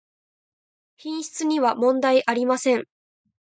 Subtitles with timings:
[0.97, 2.87] 品質にはもんだいありません